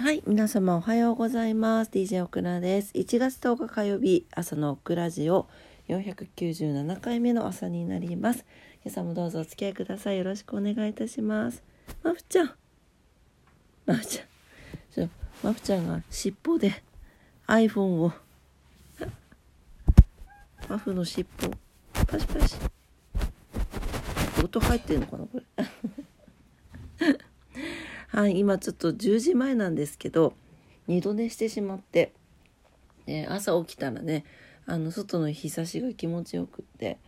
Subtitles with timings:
[0.00, 1.90] はい、皆様おはようございます。
[1.90, 2.90] DJ オクラです。
[2.94, 5.46] 1月10日火曜日、朝のオクラジオ
[5.88, 8.46] 497回目の朝になります。
[8.82, 10.16] 今朝もどうぞお付き合いください。
[10.16, 11.62] よろしくお願いいたします。
[12.02, 12.54] マフちゃん。
[13.84, 14.26] マフちゃん。
[14.90, 15.08] ちょ
[15.42, 16.82] マフちゃんが尻尾で
[17.46, 18.12] iPhone を。
[20.66, 21.50] マフの尻尾。
[22.06, 22.56] パシパシ。
[24.42, 25.39] 音入ってんのかなこれ。
[28.20, 30.34] はい、今ちょっと10時前なんですけど
[30.86, 32.12] 二度寝してしまって、
[33.06, 34.26] で朝起きたらね
[34.66, 36.98] あの外の日差しが気持ちよくって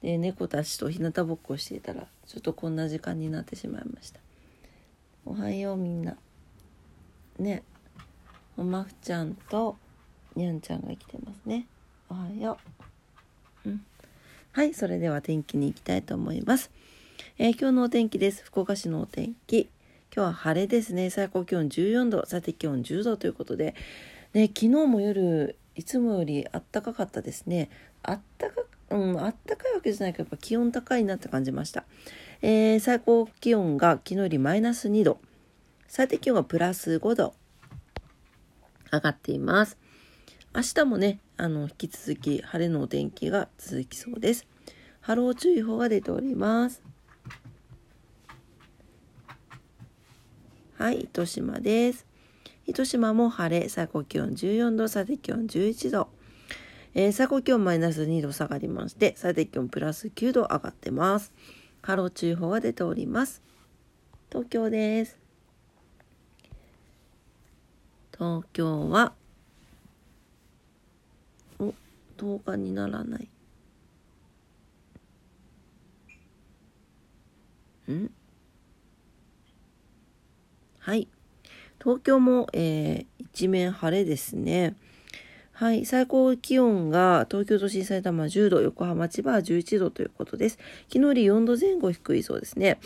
[0.00, 4.20] で猫たちと日向ぼっこしていたらちょっとこんな時間になってしまいました。
[5.26, 6.16] おはようみんな。
[7.40, 7.64] ね
[8.56, 9.76] おまふちゃんと
[10.36, 11.66] にゃんちゃんが来てますね。
[12.08, 12.58] おはよ
[13.64, 13.70] う。
[13.70, 13.84] うん。
[14.52, 16.70] はいそれでは天気に行きたいと思います、
[17.38, 18.44] えー今日のお天気です。
[18.44, 19.68] 福岡市のお天気。
[20.12, 21.08] 今日は晴れですね。
[21.08, 23.76] 最高気温14度最低気温10度ということで、
[24.34, 27.70] ね、昨日も夜いつもよりあったかかったですね。
[28.02, 31.84] あったかうんあったかいわけじゃないけどやっぱ気温高いなって感じました、
[32.42, 35.20] えー最高気温が昨日よりマイナス2度。
[35.86, 37.34] 最低気温がプラス5度。
[38.92, 39.78] 上がっています。
[40.52, 44.48] 明日もねあの引き続き晴れのお天気が続きそうです。
[45.02, 46.89] 波浪注意報が出ております。
[50.80, 52.06] はい、糸島です。
[52.66, 56.08] 糸島も晴れ、最高気温14度、最低気温11度。
[56.94, 61.34] えー最高気温マイナス2度下がりまして、最低気温プラス9度上がってます。
[61.82, 63.42] 波浪注意報が出ております。
[64.30, 65.18] 東京です。
[68.16, 69.12] 東京は、
[71.58, 71.74] お、
[72.16, 73.28] 10日にならない。
[77.92, 78.10] ん？
[80.80, 81.08] はい。
[81.82, 84.74] 東京も、えー一面晴れですね。
[85.52, 85.86] はい。
[85.86, 90.58] 最高気温が東京都心埼玉10度、横浜千葉は11度ということです。
[90.88, 92.80] 昨日より4度前後低いそうですね。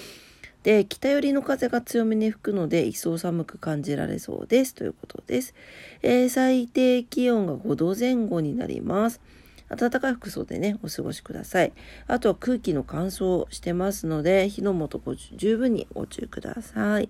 [0.64, 4.74] で、北寄りの風が強めに吹くので、一層寒く感じられそうです。
[4.74, 5.54] ということです。
[6.02, 9.20] えー最低気温が5度前後になります。
[9.68, 11.72] 暖かい服装でね、お過ごしください。
[12.06, 17.08] あとは空気の乾燥してますので、火の元ご十分にご注意ください。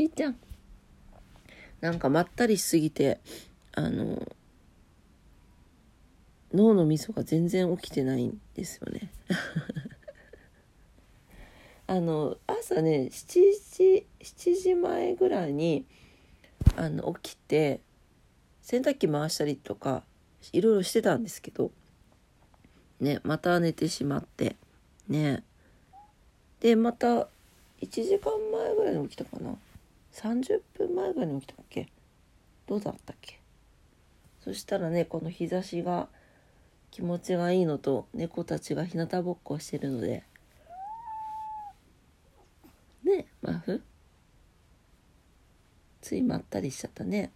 [0.00, 0.36] ちいちゃん。
[1.82, 3.20] なんかまったりしすぎて、
[3.72, 4.26] あの、
[6.54, 9.10] 脳のみそが全然起きてないんですよね。
[11.86, 13.42] あの、朝ね、7
[13.76, 15.84] 時、7時前ぐらいに、
[16.76, 17.80] あの、起きて、
[18.62, 20.04] 洗濯機回したりとか、
[20.52, 21.72] いろいろしてたんですけど、
[23.00, 24.56] ね、また寝てしまって、
[25.08, 25.44] ね。
[26.60, 27.28] で、また、
[27.82, 29.56] 1時間前ぐらいに起きたかな。
[30.12, 31.88] 30分前ぐらいに起きたっけ？
[32.66, 33.40] どうだったっけ？
[34.44, 36.08] そしたらねこの日差しが
[36.90, 40.24] 気持ちがいいのと猫たちが日向ぼっこしてるので。
[43.04, 43.82] ねマフ
[46.00, 47.30] ついまったりしちゃったね。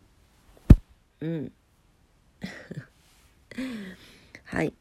[1.20, 1.52] うん。
[4.44, 4.72] はい。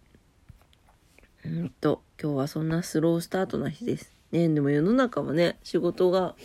[1.46, 4.12] うんと今日はそんなスロースタートな日です。
[4.32, 6.36] ねでも世の中はね仕事が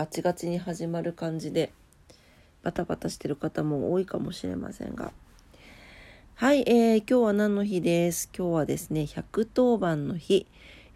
[0.00, 1.74] ガチガチに始まる感じで
[2.62, 5.12] バタバタしてる方も多いかもしれませんが。
[6.36, 8.30] はい、えー今日は何の日です？
[8.34, 10.46] 今日はですね110番の日、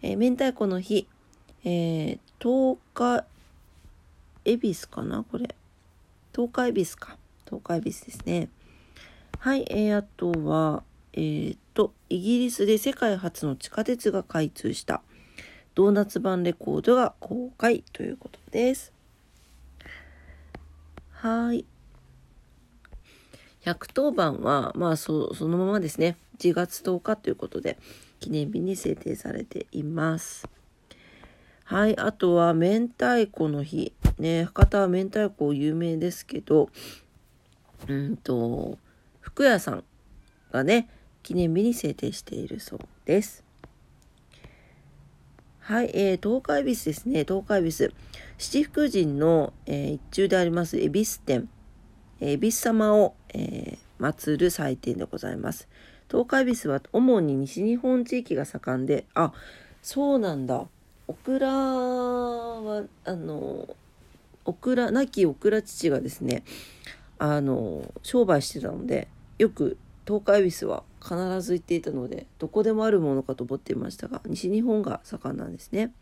[0.01, 1.07] えー明太子の日、
[1.65, 3.25] えー、10日
[4.43, 5.23] 恵比寿かな？
[5.23, 5.53] これ。
[6.33, 7.15] 10日恵比寿か。
[7.45, 8.49] 10日恵比寿ですね。
[9.37, 10.81] はい、えーあとは
[11.13, 15.03] えー、とイギリスで世界初の地下鉄が開通した
[15.75, 18.94] ドーナツ版レコードが公開ということです。
[21.25, 21.65] はい。
[23.63, 26.17] 110番は、まあそ、そのままですね。
[26.37, 27.79] 1月10日ということで、
[28.19, 30.47] 記念日に制定されています。
[31.63, 31.97] はい。
[31.97, 33.91] あとは、明太子の日。
[34.19, 36.69] ね、博多は明太子有名ですけど、
[37.87, 38.77] うんと、
[39.19, 39.83] 福屋さん
[40.51, 40.87] がね、
[41.23, 43.44] 記念日に制定しているそうです。
[45.67, 47.23] はい、えー、東海ビスですね。
[47.23, 47.91] 東海ビス。
[48.37, 51.49] 七福神の、えー一中であります恵比寿店。
[52.21, 55.67] 恵比寿様を、えー祀る祭典でございます。
[56.07, 59.33] 東海ビスは主に西日本地域が盛んで、あ、
[59.81, 60.67] そうなんだ。
[61.07, 63.67] オクラは、あの、
[64.45, 66.43] オクラ、亡きオクラ父がですね、
[67.17, 69.07] あの、商売してたので、
[69.39, 75.93] よく東海ビスは必ず行っていたのでどこでもあるものかと思っていましたが西日本が盛んなんですね。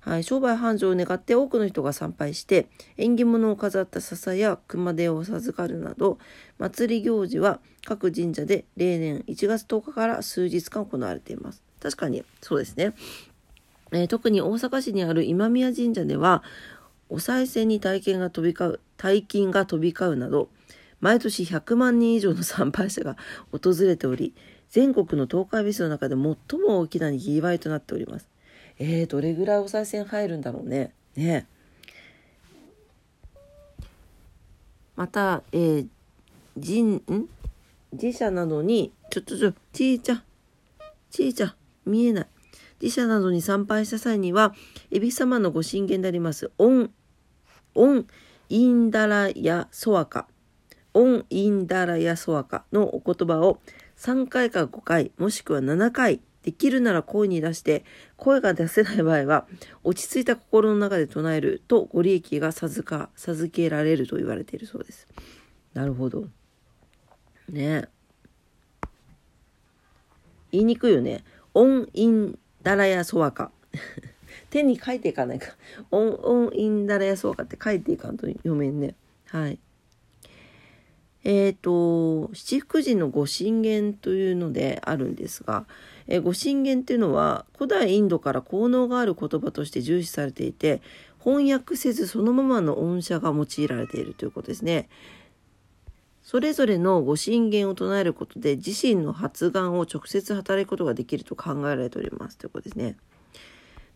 [0.00, 6.18] はい、商売繁盛を願って多くの人が参拝して縁起物を飾った笹や熊手を授かるなど
[6.58, 12.94] 祭り行事は各神社で例年1月10日から数日間行われています確かにそうですね、
[13.90, 16.44] えー、特に大阪市にある今宮神社では
[17.08, 20.50] お賽銭に大金が飛び交う大金が飛び交うなど
[21.00, 23.16] 毎年100万人以上の参拝者が
[23.52, 24.34] 訪れており
[24.70, 26.20] 全国の東海ビスの中で最
[26.60, 28.28] も大きなにぎわいとなっております。
[28.78, 30.92] えー、どれぐらいお賽銭入るんだろうね。
[31.14, 31.46] ね。
[34.96, 35.88] また、えー、
[36.60, 37.28] 神、ん？
[37.92, 40.22] 寺社などに、ちょっとちょ、ちいちゃ、
[41.10, 41.54] ちいちゃ、
[41.84, 42.26] 見えない。
[42.80, 44.54] 寺社などに参拝した際には、
[44.90, 46.90] 恵比寿様のご真言であります、オン、
[47.74, 48.06] オン、
[48.48, 50.26] インダラヤソワカ、
[50.96, 53.60] オン、インダラヤソワカのお言葉を
[53.98, 57.84] 3回か5回、もしくは7回できるなら声に出して
[58.16, 59.46] 声が出せない場合は
[59.84, 65.06] 落ち着いた心の中で唱えるとご利益が授か授けられると言われているそうです。
[65.74, 66.28] なるほど。
[67.50, 67.88] ね
[70.50, 71.24] 言いにくいよね。
[71.52, 73.50] 音韻ダラヤソワカ。
[74.48, 75.56] 手に書いていかないか。
[75.90, 78.94] 音音韻ダラヤソワカって書いていかんと読めんね。
[79.26, 79.58] はい。
[81.28, 85.66] えっ、ー、と、七福神のご神言というのであるんですが、
[86.06, 90.80] えー、ご神言っていうのは古代インドから効能がある言葉として重視されていて、
[91.18, 94.88] 翻訳せずそのままの音写が用いられているということですね。
[96.22, 102.96] それぞれのご神言を唱えることで自身の発願を直接働くことができると考えられておりますということですね。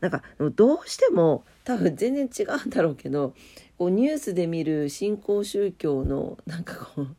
[0.00, 0.24] なんか
[0.56, 3.34] どうしても多分全然違うんだろうけど
[3.78, 7.16] こうニュースで見る新興宗教のなんかこう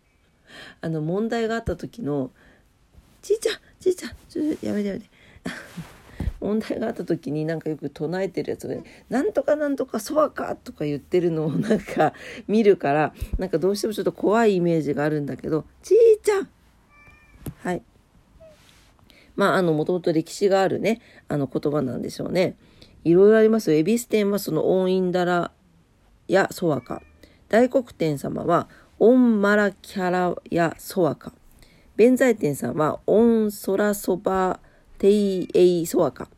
[0.82, 2.32] あの問題があった時の
[3.22, 5.10] 「ちいちゃんちいちゃんちょやめてやめて」
[6.40, 12.14] 問題があった時になんかよく唱えてるやつで「なんとかなんとかそばか」とか言ってるのを なんか
[12.48, 16.50] 見るからなんかどうしてもちょっと怖いイメージがあるんだけど「ちいちゃん」
[17.64, 17.82] はい。
[19.36, 22.56] まああのもともと歴史があるねあの言葉なんでしょうね。
[23.04, 23.78] いろいろありますよ。
[23.78, 25.52] 恵比寿天はその音韻だら
[26.28, 27.02] やそわか。
[27.50, 28.70] 大黒天様は
[29.04, 31.34] オンマラキャラやソワカ。
[31.96, 34.60] 弁財天さんはオンソラソバ
[35.00, 36.30] テイエイソワカ。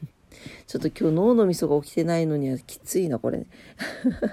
[0.66, 3.46] ちょっと今日脳のみそが起きてないのにはきついな、これ、ね。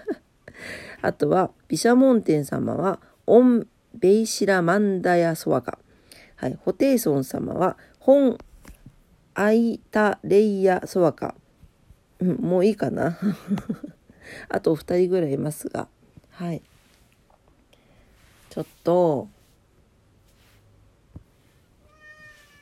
[1.04, 5.78] あとは、毘沙門天様はオンベイシラマンダヤソワカ。
[6.38, 6.57] はい。
[6.63, 8.38] ホテイソン様は本
[9.33, 11.36] アイタレイヤソワカ。
[12.19, 13.19] うん、もういいかな。
[14.48, 15.89] あと2人ぐらいいますが。
[16.30, 16.63] はい。
[18.56, 19.28] ちょっと、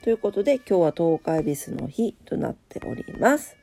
[0.02, 3.56] ということで今日は東海ビスの日となっております。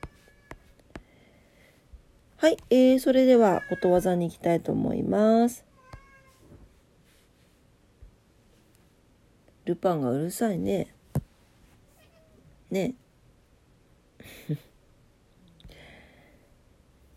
[2.36, 5.64] はい、えー、それではことわざに行きたいと思います。
[9.64, 10.94] ルパンがうるさいね。
[12.70, 12.94] ね。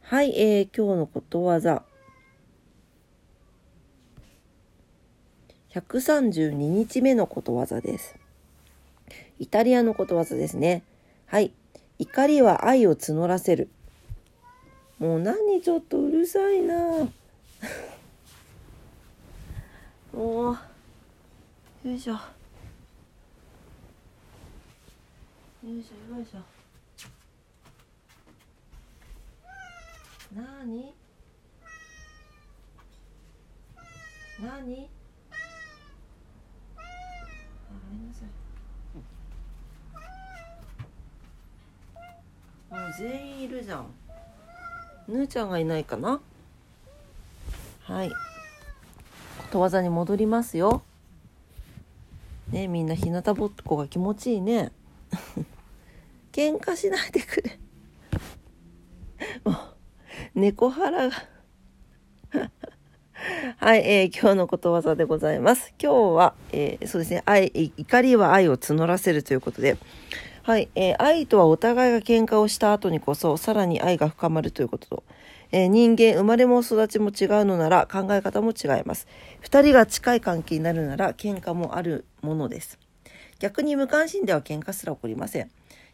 [0.02, 1.86] はい、えー、今日のことわざ。
[5.74, 8.16] 132日目のことわざです。
[9.40, 10.84] イタリアのことわざですね。
[11.26, 11.52] はい。
[11.98, 13.70] 怒りは愛を募らせる。
[15.00, 16.76] もう何ちょっとうるさいな
[20.14, 20.58] もう、
[21.84, 22.14] よいしょ。
[22.14, 22.20] よ
[25.64, 26.40] いしょよいしょ。
[30.36, 30.94] なに？
[34.40, 34.88] なに？
[43.04, 43.88] 全員いるじゃん。
[45.10, 46.22] ぬーちゃんがいないかな？
[47.82, 48.10] はい。
[48.10, 48.16] こ
[49.52, 50.84] とわざに戻りますよ。
[52.50, 54.72] ねみんな日向ぼっこが気持ちいいね。
[56.32, 57.60] 喧嘩しないでくれ。
[59.44, 59.56] もう
[60.34, 61.16] 猫腹が。
[63.58, 65.74] はい、えー、今日のことわざでございます。
[65.78, 69.78] 今日は、えー、そうですね、愛、怒りは愛を募らせるということで、
[70.44, 75.04] はい、えー、愛とはお互いが喧嘩をした後にこそ、さらに愛が深まるということと、
[75.54, 79.08] えー、人間、生まれも育ちも違うのなら考え方も違います。
[79.40, 82.78] 二人が近い関係になるなら喧嘩もあるものです。
[83.40, 85.50] 逆に無関心では喧嘩すら起こりません。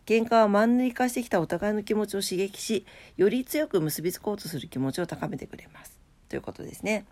[0.08, 2.88] 喧嘩はマンネリ化してきたお互いの気持ちを刺激し、
[3.18, 6.00] より強く結びつこうとする気持ちを高めてくれます。
[6.28, 7.06] ということですね。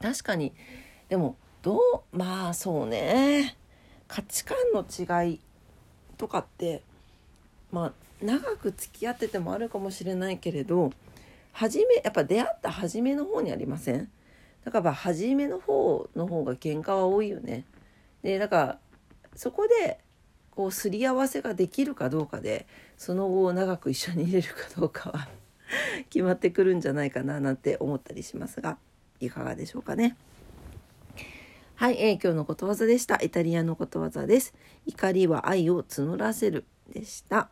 [0.00, 0.54] 確かに
[1.10, 3.56] でもどうまあそうね
[4.06, 5.40] 価値観の違い
[6.18, 6.82] とかって
[7.72, 7.92] まあ
[8.24, 10.92] 長く付き合っててもあるかもしれないけれど
[11.52, 14.08] 初めやっぱ出会った初めの方にありません？
[14.64, 17.64] だから初めの方の方が喧嘩は多いよね。
[18.22, 18.78] でだから
[19.34, 19.98] そこで
[20.50, 25.28] こうすり合わせができるかどうかでその後長く一緒にいれるかどうかは
[26.10, 28.76] 決まってくるんじゃないかななんて思ったりしますが
[29.20, 30.16] いかがでしょうかね。
[31.78, 33.22] はい、えー、今日のことわざでした。
[33.22, 34.52] イタリアのことわざです。
[34.84, 37.50] 怒りは愛を募らせるでした。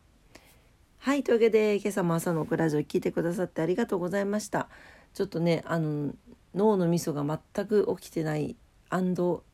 [0.98, 4.68] はい、というわけで今朝も朝のクラジオ聞いてくださってありがとうございました。
[5.14, 6.12] ちょっとね、あの
[6.56, 8.56] 脳のみそが全く起きてない
[8.90, 9.44] あの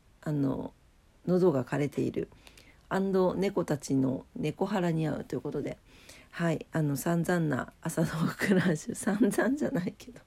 [1.26, 2.30] 喉が枯れている
[3.36, 5.76] 猫たちの猫腹に合うということで
[6.30, 10.22] はいあの散々な朝のクラジオ散々じゃないけど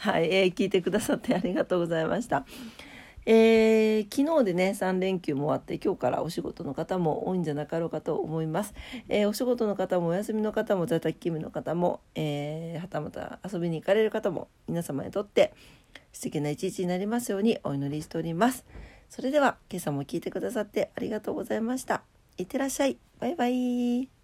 [0.00, 2.46] はい、えー、聞いてくださってありがとうございました。
[3.26, 8.72] えー、昨日でね3連休も終わって今日からお仕事の方も多いんじゃなかろうかと思います、
[9.10, 15.52] えー、お仕事の方もお休みの方も在宅勤務の方も、えー、はたまた遊びに行かれる方も皆様にとって
[16.14, 18.64] 素敵な一日になりますようにお祈りしております。
[19.10, 22.02] それでは今朝も聞いてくださってありがとうございました。
[22.38, 22.96] いってらっしゃい。
[23.18, 24.19] バイバイ。